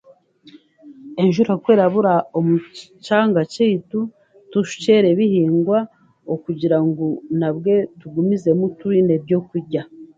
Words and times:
Enjura 1.21 1.53
ku 1.61 1.67
erabura 1.75 2.13
mu 2.45 2.55
kyanga 3.05 3.41
kyaitu, 3.53 3.99
tushukyera 4.51 5.07
ebihingwa, 5.13 5.77
kugira 6.45 6.77
ngu 6.85 7.05
nabwe 7.39 7.73
tugumizemu 7.99 8.65
twine 8.79 9.11
ebyokurya. 9.19 9.81